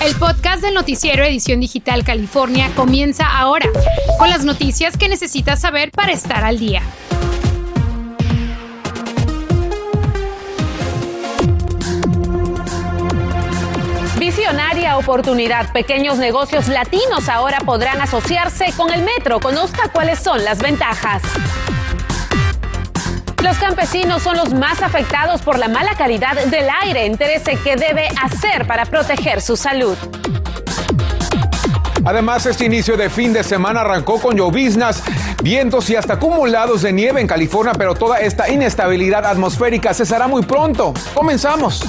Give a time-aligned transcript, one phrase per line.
[0.00, 3.68] El podcast del noticiero Edición Digital California comienza ahora,
[4.18, 6.82] con las noticias que necesitas saber para estar al día.
[14.18, 15.72] Visionaria oportunidad.
[15.72, 19.40] Pequeños negocios latinos ahora podrán asociarse con el metro.
[19.40, 21.22] Conozca cuáles son las ventajas.
[23.42, 27.06] Los campesinos son los más afectados por la mala calidad del aire.
[27.06, 29.96] Interese qué debe hacer para proteger su salud.
[32.04, 35.02] Además, este inicio de fin de semana arrancó con lloviznas,
[35.42, 40.42] vientos y hasta acumulados de nieve en California, pero toda esta inestabilidad atmosférica cesará muy
[40.42, 40.94] pronto.
[41.14, 41.84] Comenzamos.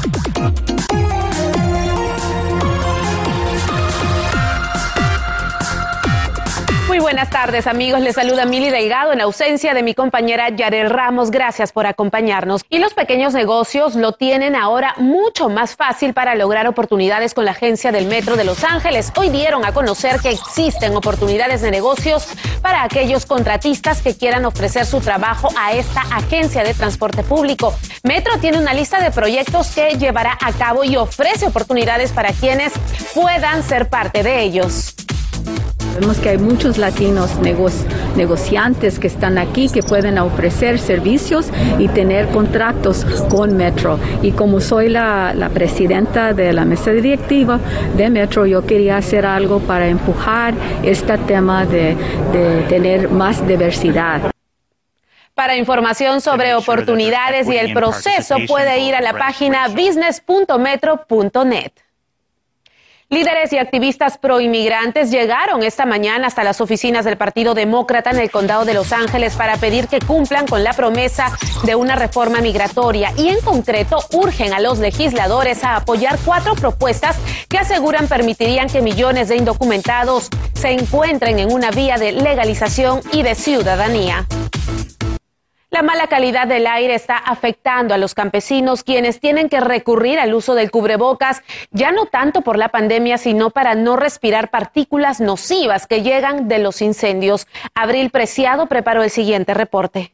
[7.10, 11.32] Buenas tardes amigos, les saluda Mili Delgado en ausencia de mi compañera Yarel Ramos.
[11.32, 12.64] Gracias por acompañarnos.
[12.70, 17.52] Y los pequeños negocios lo tienen ahora mucho más fácil para lograr oportunidades con la
[17.52, 19.12] agencia del Metro de Los Ángeles.
[19.16, 22.28] Hoy dieron a conocer que existen oportunidades de negocios
[22.62, 27.74] para aquellos contratistas que quieran ofrecer su trabajo a esta agencia de transporte público.
[28.04, 32.72] Metro tiene una lista de proyectos que llevará a cabo y ofrece oportunidades para quienes
[33.16, 34.94] puedan ser parte de ellos.
[35.96, 37.32] Vemos que hay muchos latinos
[38.16, 44.00] negociantes que están aquí que pueden ofrecer servicios y tener contratos con Metro.
[44.22, 47.60] Y como soy la, presidenta de la mesa directiva
[47.98, 51.96] de Metro, yo quería hacer algo para empujar este tema de,
[52.32, 54.32] de tener más diversidad.
[55.34, 61.72] Para información sobre oportunidades y el proceso puede ir a la página business.metro.net.
[63.12, 68.30] Líderes y activistas proinmigrantes llegaron esta mañana hasta las oficinas del Partido Demócrata en el
[68.30, 73.12] condado de Los Ángeles para pedir que cumplan con la promesa de una reforma migratoria
[73.18, 77.18] y en concreto urgen a los legisladores a apoyar cuatro propuestas
[77.50, 83.24] que aseguran permitirían que millones de indocumentados se encuentren en una vía de legalización y
[83.24, 84.28] de ciudadanía.
[85.72, 90.34] La mala calidad del aire está afectando a los campesinos, quienes tienen que recurrir al
[90.34, 95.86] uso del cubrebocas, ya no tanto por la pandemia, sino para no respirar partículas nocivas
[95.86, 97.46] que llegan de los incendios.
[97.76, 100.12] Abril Preciado preparó el siguiente reporte.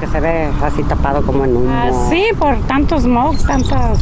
[0.00, 1.68] Que se ve así tapado como en un.
[1.70, 4.00] Ah, sí, por tantos smog, tantas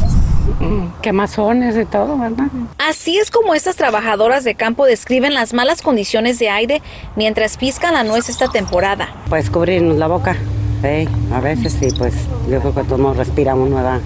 [1.01, 2.47] quemazones y todo, ¿verdad?
[2.77, 6.81] Así es como estas trabajadoras de campo describen las malas condiciones de aire
[7.15, 9.09] mientras piscan la nuez esta temporada.
[9.29, 10.35] Pues cubrirnos la boca,
[10.83, 11.07] ¿eh?
[11.33, 12.13] a veces sí, pues
[12.49, 13.99] yo creo que todos respiramos nueva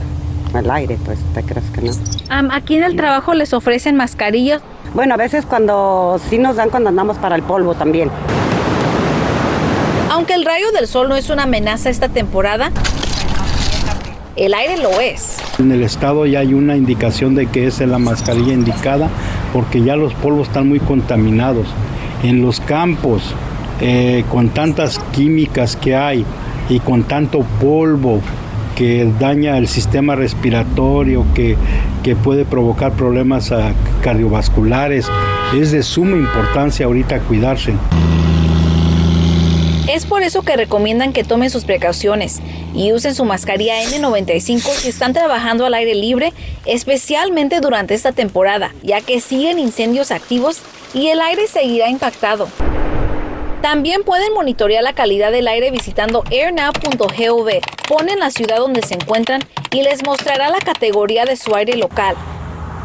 [0.59, 1.91] el aire, pues te crees que no.
[2.53, 4.61] aquí en el trabajo les ofrecen mascarillas.
[4.93, 8.09] Bueno, a veces cuando sí nos dan cuando andamos para el polvo también.
[10.09, 12.71] Aunque el rayo del sol no es una amenaza esta temporada,
[14.37, 15.37] el aire lo es.
[15.57, 19.09] En el estado ya hay una indicación de que es la mascarilla indicada
[19.53, 21.67] porque ya los polvos están muy contaminados.
[22.23, 23.33] En los campos,
[23.79, 26.25] eh, con tantas químicas que hay
[26.69, 28.19] y con tanto polvo
[28.75, 31.55] que daña el sistema respiratorio, que,
[32.03, 33.53] que puede provocar problemas
[34.01, 35.07] cardiovasculares,
[35.57, 37.73] es de suma importancia ahorita cuidarse.
[39.95, 42.41] Es por eso que recomiendan que tomen sus precauciones
[42.73, 46.33] y usen su mascarilla N95 si están trabajando al aire libre,
[46.65, 50.59] especialmente durante esta temporada, ya que siguen incendios activos
[50.93, 52.49] y el aire seguirá impactado.
[53.61, 57.49] También pueden monitorear la calidad del aire visitando airnow.gov.
[57.87, 62.17] Ponen la ciudad donde se encuentran y les mostrará la categoría de su aire local.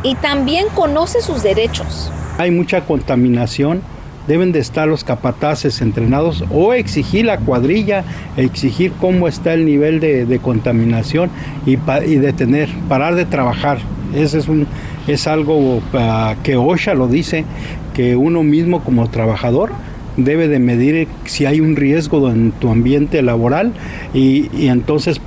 [0.05, 2.13] Y también conoce sus derechos.
[2.39, 3.83] Hay mucha contaminación
[4.31, 8.05] deben de estar los capataces entrenados o exigir la cuadrilla,
[8.37, 11.31] exigir cómo está el nivel de, contaminación
[11.67, 13.79] y, y, detener, parar de trabajar.
[14.15, 14.69] Ese es, un,
[15.09, 17.45] es algo ah, que OSHA lo dice,
[17.93, 19.73] que uno mismo como trabajador
[20.17, 23.73] debe de medir si hay un riesgo en tu ambiente laboral
[24.15, 25.21] y, entonces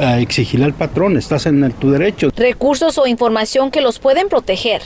[0.00, 2.30] ah, exigirle al patrón, estás en tu derecho.
[2.34, 4.82] Recursos o información que los pueden proteger.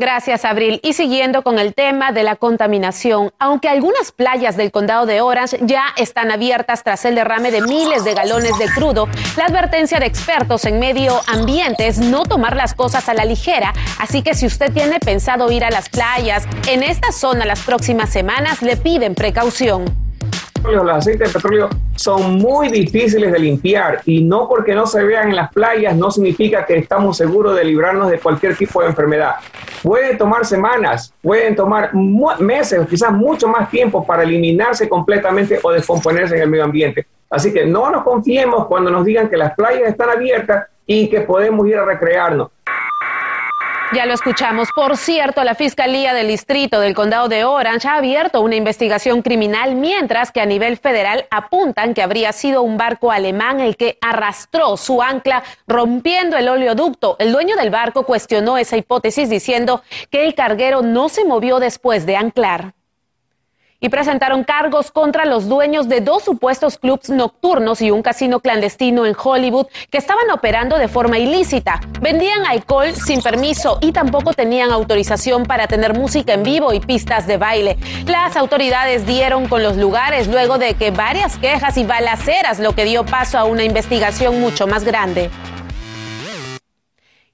[0.00, 0.78] Gracias, Abril.
[0.84, 5.58] Y siguiendo con el tema de la contaminación, aunque algunas playas del condado de Orange
[5.62, 10.06] ya están abiertas tras el derrame de miles de galones de crudo, la advertencia de
[10.06, 13.74] expertos en medio ambiente es no tomar las cosas a la ligera.
[13.98, 18.08] Así que si usted tiene pensado ir a las playas en esta zona las próximas
[18.08, 20.07] semanas, le piden precaución
[20.64, 25.30] los aceites de petróleo son muy difíciles de limpiar y no porque no se vean
[25.30, 29.36] en las playas no significa que estamos seguros de librarnos de cualquier tipo de enfermedad.
[29.82, 36.36] Pueden tomar semanas, pueden tomar meses, quizás mucho más tiempo para eliminarse completamente o descomponerse
[36.36, 37.06] en el medio ambiente.
[37.30, 41.20] Así que no nos confiemos cuando nos digan que las playas están abiertas y que
[41.20, 42.50] podemos ir a recrearnos.
[43.94, 44.68] Ya lo escuchamos.
[44.74, 49.76] Por cierto, la Fiscalía del Distrito del Condado de Orange ha abierto una investigación criminal,
[49.76, 54.76] mientras que a nivel federal apuntan que habría sido un barco alemán el que arrastró
[54.76, 57.16] su ancla rompiendo el oleoducto.
[57.18, 62.04] El dueño del barco cuestionó esa hipótesis diciendo que el carguero no se movió después
[62.04, 62.74] de anclar
[63.80, 69.06] y presentaron cargos contra los dueños de dos supuestos clubs nocturnos y un casino clandestino
[69.06, 71.80] en Hollywood que estaban operando de forma ilícita.
[72.00, 77.26] Vendían alcohol sin permiso y tampoco tenían autorización para tener música en vivo y pistas
[77.26, 77.78] de baile.
[78.06, 82.84] Las autoridades dieron con los lugares luego de que varias quejas y balaceras lo que
[82.84, 85.30] dio paso a una investigación mucho más grande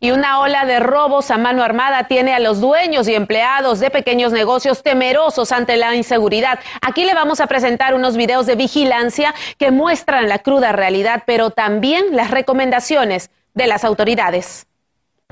[0.05, 3.89] y una ola de robos a mano armada tiene a los dueños y empleados de
[3.89, 6.59] pequeños negocios temerosos ante la inseguridad.
[6.83, 11.49] Aquí le vamos a presentar unos videos de vigilancia que muestran la cruda realidad, pero
[11.49, 14.67] también las recomendaciones de las autoridades.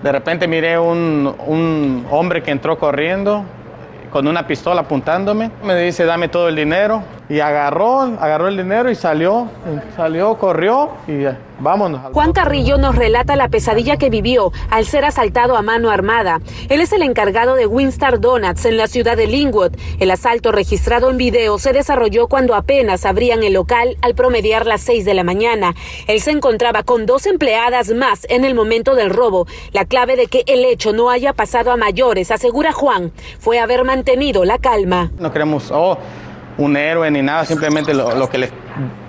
[0.03, 3.45] De repente miré un, un hombre que entró corriendo
[4.11, 5.51] con una pistola apuntándome.
[5.63, 7.03] Me dice, dame todo el dinero.
[7.29, 9.49] Y agarró, agarró el dinero y salió,
[9.97, 11.25] salió, corrió y
[11.63, 12.13] vámonos.
[12.13, 16.41] Juan Carrillo nos relata la pesadilla que vivió al ser asaltado a mano armada.
[16.69, 19.73] Él es el encargado de Winstar Donuts en la ciudad de Linwood.
[20.01, 24.83] El asalto registrado en video se desarrolló cuando apenas abrían el local al promediar las
[24.83, 25.75] 6 de la mañana.
[26.07, 29.47] Él se encontraba con dos empleadas más en el momento del robo.
[29.73, 33.85] La clave de que el hecho no haya pasado a mayores, asegura Juan, fue haber
[33.85, 35.11] mantenido la calma.
[35.19, 35.99] No queremos, oh,
[36.59, 38.53] un héroe ni nada, simplemente lo, que les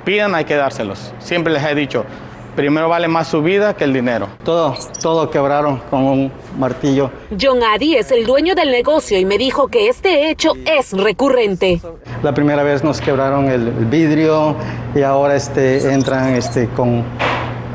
[0.05, 1.13] pidan hay que dárselos.
[1.19, 2.05] Siempre les he dicho,
[2.55, 4.27] primero vale más su vida que el dinero.
[4.43, 7.11] Todo, todo quebraron con un martillo.
[7.39, 11.81] John Adi es el dueño del negocio y me dijo que este hecho es recurrente.
[12.21, 14.55] La primera vez nos quebraron el, vidrio
[14.95, 17.03] y ahora este, entran este, con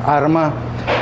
[0.07, 0.53] arma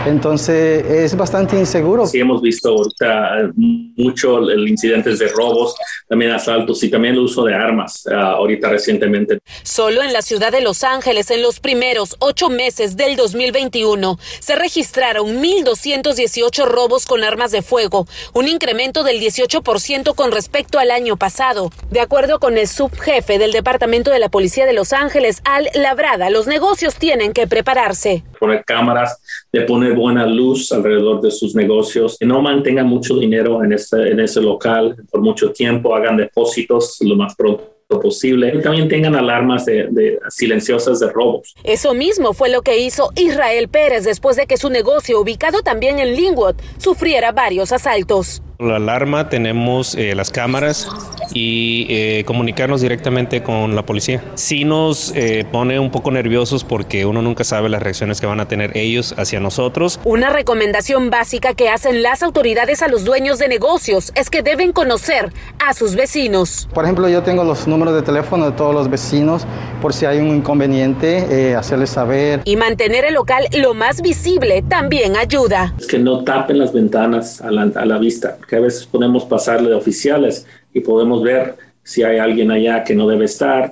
[0.06, 2.06] entonces es bastante inseguro.
[2.06, 5.74] Sí, hemos visto ahorita mucho el incidentes de robos,
[6.08, 9.38] también asaltos y también el uso de armas ah, ahorita recientemente.
[9.62, 14.56] Solo en la ciudad de Los Ángeles, en los primeros ocho meses del 2021, se
[14.56, 21.16] registraron 1.218 robos con armas de fuego, un incremento del 18% con respecto al año
[21.16, 21.72] pasado.
[21.90, 26.30] De acuerdo con el subjefe del Departamento de la Policía de Los Ángeles, Al Labrada,
[26.30, 28.22] los negocios tienen que prepararse.
[28.38, 29.18] Poner cámaras,
[29.52, 34.10] de poner buena luz alrededor de sus negocios, que no mantengan mucho dinero en ese,
[34.10, 39.14] en ese local por mucho tiempo, hagan depósitos lo más pronto posible y también tengan
[39.14, 41.54] alarmas de, silenciosas de robos.
[41.62, 45.98] Eso mismo fue lo que hizo Israel Pérez después de que su negocio, ubicado también
[45.98, 48.42] en Linwood, sufriera varios asaltos.
[48.58, 50.88] La alarma, tenemos eh, las cámaras
[51.34, 54.24] y eh, comunicarnos directamente con la policía.
[54.34, 58.40] Sí nos eh, pone un poco nerviosos porque uno nunca sabe las reacciones que van
[58.40, 60.00] a tener ellos hacia nosotros.
[60.04, 64.72] Una recomendación básica que hacen las autoridades a los dueños de negocios es que deben
[64.72, 66.66] conocer a sus vecinos.
[66.72, 69.46] Por ejemplo, yo tengo los números de teléfono de todos los vecinos
[69.82, 72.40] por si hay un inconveniente, hacerles saber.
[72.44, 75.74] Y mantener el local lo más visible también ayuda.
[75.78, 79.24] Es que no tapen las ventanas a la, a la vista que a veces podemos
[79.24, 83.70] pasarle de oficiales y podemos ver si hay alguien allá que no debe estar.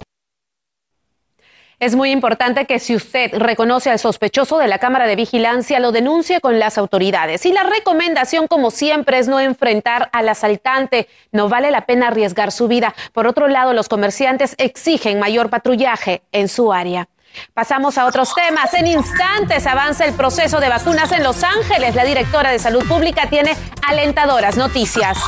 [1.80, 5.92] Es muy importante que si usted reconoce al sospechoso de la cámara de vigilancia, lo
[5.92, 7.44] denuncie con las autoridades.
[7.46, 11.08] Y la recomendación, como siempre, es no enfrentar al asaltante.
[11.32, 12.94] No vale la pena arriesgar su vida.
[13.12, 17.08] Por otro lado, los comerciantes exigen mayor patrullaje en su área.
[17.52, 18.72] Pasamos a otros temas.
[18.74, 21.94] En instantes avanza el proceso de vacunas en Los Ángeles.
[21.94, 25.18] La directora de Salud Pública tiene alentadoras noticias.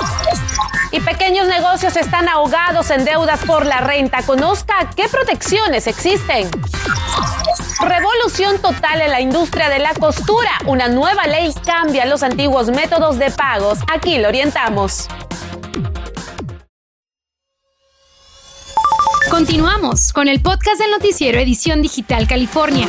[0.92, 4.22] Y pequeños negocios están ahogados en deudas por la renta.
[4.22, 6.48] Conozca qué protecciones existen.
[7.80, 10.52] Revolución total en la industria de la costura.
[10.66, 13.80] Una nueva ley cambia los antiguos métodos de pagos.
[13.92, 15.08] Aquí lo orientamos.
[19.36, 22.88] Continuamos con el podcast del noticiero Edición Digital California.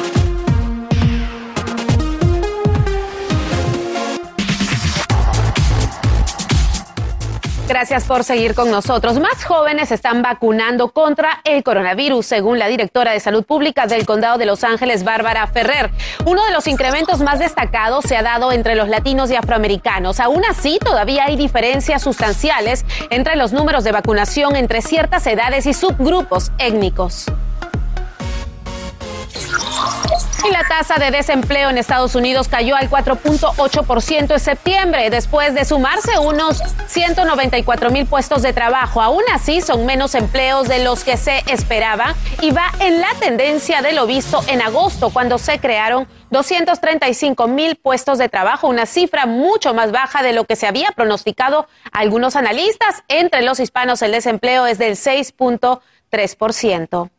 [7.78, 9.20] Gracias por seguir con nosotros.
[9.20, 14.40] Más jóvenes están vacunando contra el coronavirus, según la directora de Salud Pública del Condado
[14.40, 15.92] de Los Ángeles, Bárbara Ferrer.
[16.26, 20.20] Uno de los incrementos más destacados se ha dado entre los latinos y afroamericanos.
[20.20, 25.76] Aún así, todavía hay diferencias sustanciales entre los números de vacunación entre ciertas edades y
[25.76, 27.28] subgrupos étnicos.
[30.46, 35.66] Y la tasa de desempleo en Estados Unidos cayó al 4.8% en septiembre, después de
[35.66, 39.02] sumarse unos 194 mil puestos de trabajo.
[39.02, 43.82] Aún así, son menos empleos de los que se esperaba y va en la tendencia
[43.82, 49.26] de lo visto en agosto, cuando se crearon 235 mil puestos de trabajo, una cifra
[49.26, 53.04] mucho más baja de lo que se había pronosticado algunos analistas.
[53.08, 57.10] Entre los hispanos, el desempleo es del 6.3%.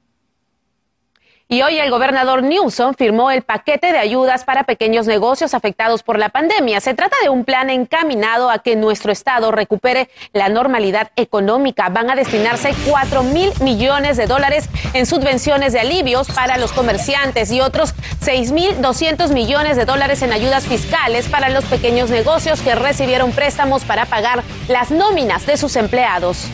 [1.50, 6.18] Y hoy el gobernador Newsom firmó el paquete de ayudas para pequeños negocios afectados por
[6.18, 6.78] la pandemia.
[6.82, 11.88] Se trata de un plan encaminado a que nuestro estado recupere la normalidad económica.
[11.88, 17.50] Van a destinarse 4 mil millones de dólares en subvenciones de alivios para los comerciantes
[17.50, 22.60] y otros 6 mil 200 millones de dólares en ayudas fiscales para los pequeños negocios
[22.60, 26.46] que recibieron préstamos para pagar las nóminas de sus empleados.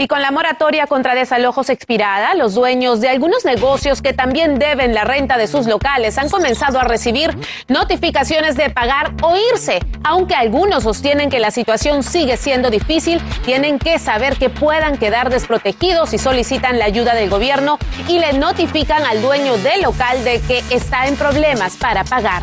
[0.00, 4.94] Y con la moratoria contra desalojos expirada, los dueños de algunos negocios que también deben
[4.94, 7.36] la renta de sus locales han comenzado a recibir
[7.68, 9.78] notificaciones de pagar o irse.
[10.02, 15.28] Aunque algunos sostienen que la situación sigue siendo difícil, tienen que saber que puedan quedar
[15.28, 17.78] desprotegidos y solicitan la ayuda del gobierno
[18.08, 22.42] y le notifican al dueño del local de que está en problemas para pagar.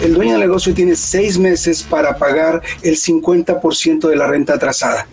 [0.00, 5.06] El dueño del negocio tiene seis meses para pagar el 50% de la renta atrasada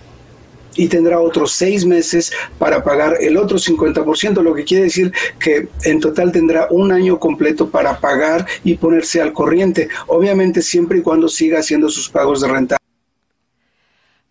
[0.79, 5.67] y tendrá otros seis meses para pagar el otro 50%, lo que quiere decir que
[5.83, 11.01] en total tendrá un año completo para pagar y ponerse al corriente, obviamente siempre y
[11.01, 12.77] cuando siga haciendo sus pagos de renta.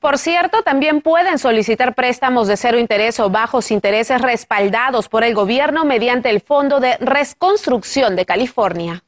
[0.00, 5.34] Por cierto, también pueden solicitar préstamos de cero interés o bajos intereses respaldados por el
[5.34, 9.02] gobierno mediante el Fondo de Reconstrucción de California.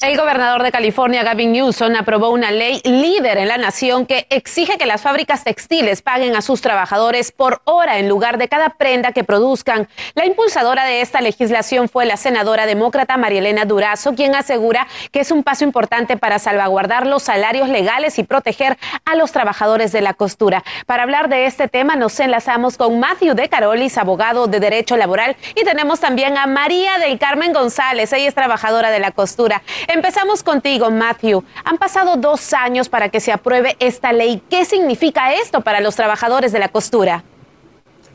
[0.00, 4.78] El gobernador de California, Gavin Newsom, aprobó una ley líder en la nación que exige
[4.78, 9.10] que las fábricas textiles paguen a sus trabajadores por hora en lugar de cada prenda
[9.10, 9.88] que produzcan.
[10.14, 15.32] La impulsadora de esta legislación fue la senadora demócrata Marielena Durazo, quien asegura que es
[15.32, 20.14] un paso importante para salvaguardar los salarios legales y proteger a los trabajadores de la
[20.14, 20.62] costura.
[20.86, 25.36] Para hablar de este tema nos enlazamos con Matthew de Carolis, abogado de Derecho Laboral,
[25.56, 29.60] y tenemos también a María del Carmen González, ella es trabajadora de la costura.
[29.90, 31.42] Empezamos contigo, Matthew.
[31.64, 34.42] Han pasado dos años para que se apruebe esta ley.
[34.50, 37.24] ¿Qué significa esto para los trabajadores de la costura?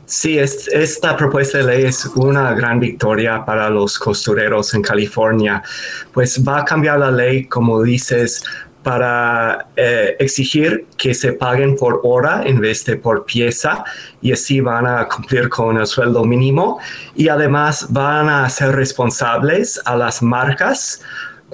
[0.06, 5.64] Sí, esta propuesta de ley es una gran victoria para los costureros en California,
[6.12, 8.44] pues va a cambiar la ley, como dices,
[8.84, 13.82] para eh, exigir que se paguen por hora en vez de por pieza
[14.20, 16.78] y así van a cumplir con el sueldo mínimo
[17.16, 21.00] y además van a ser responsables a las marcas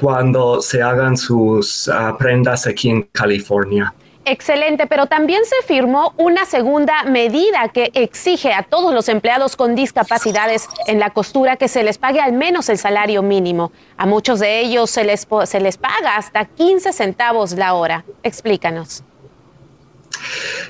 [0.01, 3.95] cuando se hagan sus ah, prendas aquí en California.
[4.25, 9.75] Excelente, pero también se firmó una segunda medida que exige a todos los empleados con
[9.75, 13.73] discapacidades en la costura que se les pague al menos el salario mínimo.
[13.97, 18.05] A muchos de ellos se les, se les paga hasta 15 centavos la hora.
[18.23, 19.05] Explícanos.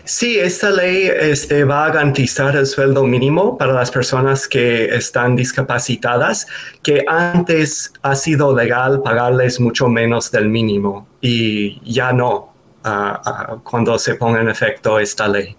[0.04, 5.36] Sí, esta ley este, va a garantizar el sueldo mínimo para las personas que están
[5.36, 6.46] discapacitadas,
[6.82, 12.52] que antes ha sido legal pagarles mucho menos del mínimo y ya no
[12.84, 15.56] ah, ah, cuando se ponga en efecto esta ley.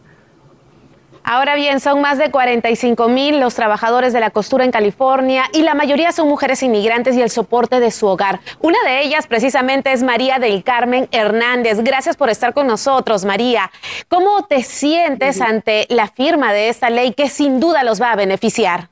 [1.23, 5.61] Ahora bien, son más de 45 mil los trabajadores de la costura en California y
[5.61, 8.39] la mayoría son mujeres inmigrantes y el soporte de su hogar.
[8.59, 11.79] Una de ellas precisamente es María del Carmen Hernández.
[11.83, 13.71] Gracias por estar con nosotros, María.
[14.07, 18.15] ¿Cómo te sientes ante la firma de esta ley que sin duda los va a
[18.15, 18.89] beneficiar?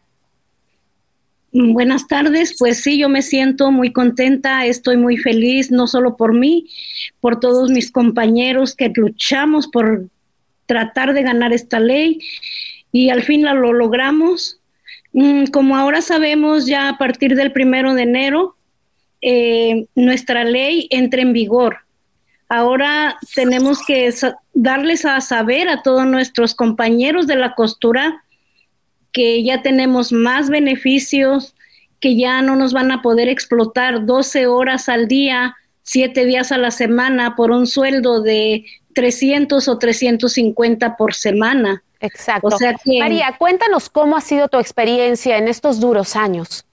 [1.51, 6.35] Buenas tardes, pues sí, yo me siento muy contenta, estoy muy feliz, no solo por
[6.35, 6.69] mí,
[7.21, 10.05] por todos mis compañeros que luchamos por
[10.69, 12.19] tratar de ganar esta ley
[12.91, 14.59] y al fin lo logramos.
[15.13, 18.55] Mm, como ahora sabemos, ya a partir del primero de enero,
[19.21, 21.79] eh, nuestra ley entra en vigor.
[22.49, 24.13] Ahora tenemos que
[24.53, 28.23] darles a saber a todos nuestros compañeros de la costura
[29.11, 31.55] que ya tenemos más beneficios,
[31.99, 36.59] que ya no nos van a poder explotar 12 horas al día, 7 días a
[36.59, 41.83] la semana por un sueldo de 300 o 350 por semana.
[41.99, 42.55] Exacto.
[42.99, 46.65] María, cuéntanos cómo ha sido tu experiencia en estos duros años.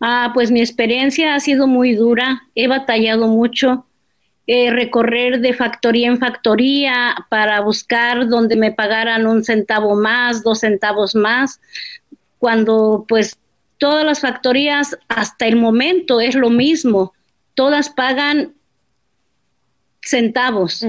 [0.00, 2.42] Ah, pues mi experiencia ha sido muy dura.
[2.54, 3.86] He batallado mucho.
[4.48, 10.60] Eh, recorrer de factoría en factoría para buscar donde me pagaran un centavo más, dos
[10.60, 11.60] centavos más,
[12.40, 13.38] cuando pues
[13.78, 17.12] todas las factorías hasta el momento es lo mismo.
[17.54, 18.54] Todas pagan
[20.02, 20.86] centavos.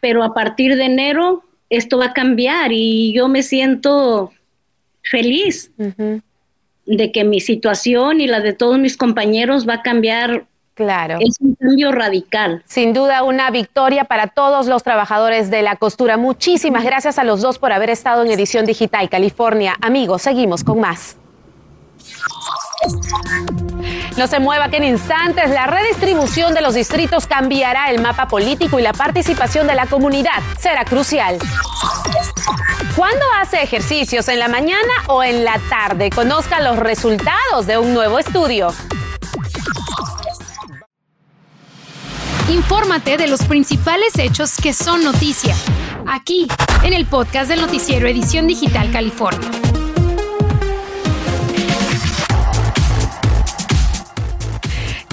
[0.00, 4.32] Pero a partir de enero esto va a cambiar y yo me siento
[5.02, 5.70] feliz.
[6.84, 11.18] de que mi situación y la de todos mis compañeros va a cambiar Claro.
[11.20, 12.62] Es un cambio radical.
[12.66, 16.16] Sin duda, una victoria para todos los trabajadores de la costura.
[16.16, 19.76] Muchísimas gracias a los dos por haber estado en Edición Digital California.
[19.82, 21.18] Amigos, seguimos con más.
[24.16, 28.78] No se mueva que en instantes la redistribución de los distritos cambiará el mapa político
[28.78, 31.38] y la participación de la comunidad será crucial.
[32.96, 34.28] ¿Cuándo hace ejercicios?
[34.28, 36.10] ¿En la mañana o en la tarde?
[36.10, 38.72] Conozca los resultados de un nuevo estudio.
[42.50, 45.54] Infórmate de los principales hechos que son noticia,
[46.06, 46.46] aquí,
[46.82, 49.48] en el podcast del noticiero Edición Digital California.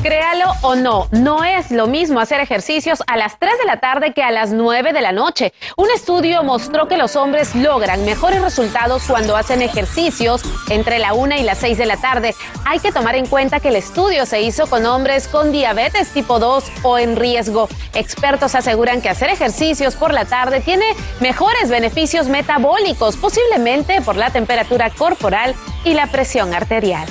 [0.10, 4.12] Créalo o no, no es lo mismo hacer ejercicios a las 3 de la tarde
[4.12, 5.54] que a las 9 de la noche.
[5.78, 11.36] Un estudio mostró que los hombres logran mejores resultados cuando hacen ejercicios entre la 1
[11.36, 12.34] y las 6 de la tarde.
[12.66, 16.40] Hay que tomar en cuenta que el estudio se hizo con hombres con diabetes tipo
[16.40, 17.70] 2 o en riesgo.
[17.94, 20.88] Expertos aseguran que hacer ejercicios por la tarde tiene
[21.20, 25.54] mejores beneficios metabólicos, posiblemente por la temperatura corporal
[25.86, 27.08] y la presión arterial.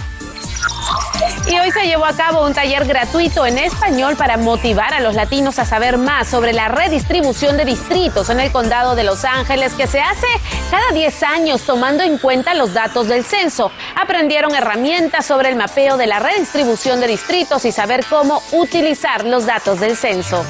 [1.50, 5.14] Y hoy se llevó a cabo un taller gratuito en español para motivar a los
[5.14, 9.72] latinos a saber más sobre la redistribución de distritos en el condado de Los Ángeles
[9.72, 10.26] que se hace
[10.70, 13.72] cada 10 años tomando en cuenta los datos del censo.
[13.96, 19.46] Aprendieron herramientas sobre el mapeo de la redistribución de distritos y saber cómo utilizar los
[19.46, 20.44] datos del censo.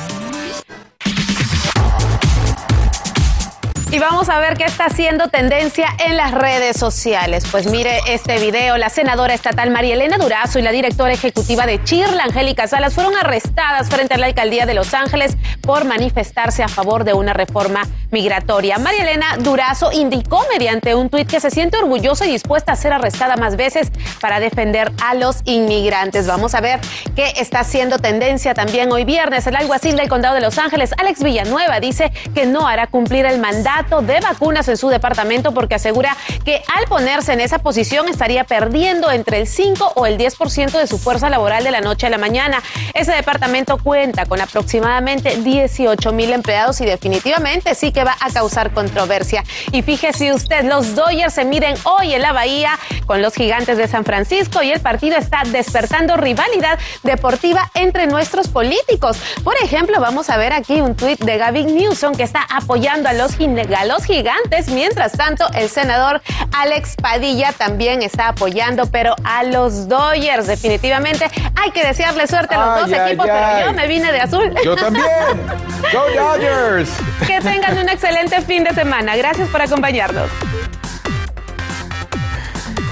[3.91, 7.45] Y vamos a ver qué está haciendo tendencia en las redes sociales.
[7.51, 11.83] Pues mire este video, la senadora estatal María Elena Durazo y la directora ejecutiva de
[11.83, 16.69] Chirla, Angélica Salas, fueron arrestadas frente a la alcaldía de Los Ángeles por manifestarse a
[16.69, 17.81] favor de una reforma
[18.11, 18.77] migratoria.
[18.77, 22.93] María Elena Durazo indicó mediante un tuit que se siente orgullosa y dispuesta a ser
[22.93, 23.91] arrestada más veces
[24.21, 26.27] para defender a los inmigrantes.
[26.27, 26.79] Vamos a ver
[27.17, 29.47] qué está haciendo tendencia también hoy viernes.
[29.47, 33.39] El alguacil del condado de Los Ángeles, Alex Villanueva, dice que no hará cumplir el
[33.39, 38.43] mandato de vacunas en su departamento porque asegura que al ponerse en esa posición estaría
[38.43, 42.11] perdiendo entre el 5 o el 10% de su fuerza laboral de la noche a
[42.11, 42.61] la mañana.
[42.93, 48.73] Ese departamento cuenta con aproximadamente 18 mil empleados y definitivamente sí que va a causar
[48.73, 49.45] controversia.
[49.71, 53.87] Y fíjese usted, los Dodgers se miden hoy en la Bahía con los gigantes de
[53.87, 59.19] San Francisco y el partido está despertando rivalidad deportiva entre nuestros políticos.
[59.45, 63.13] Por ejemplo, vamos a ver aquí un tuit de Gavin Newsom que está apoyando a
[63.13, 63.37] los
[63.77, 64.69] a los gigantes.
[64.69, 66.21] Mientras tanto, el senador
[66.53, 70.47] Alex Padilla también está apoyando, pero a los Dodgers.
[70.47, 71.27] Definitivamente
[71.57, 74.55] hay que desearle suerte a los dos equipos, pero yo me vine de azul.
[74.65, 75.05] Yo también.
[75.93, 76.91] Go Dodgers.
[77.27, 79.17] Que tengan un excelente fin de semana.
[79.17, 80.29] Gracias por acompañarnos.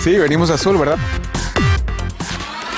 [0.01, 0.99] Sí, venimos azul, ¿verdad?